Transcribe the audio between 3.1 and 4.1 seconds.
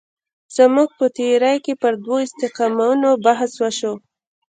بحث وشو.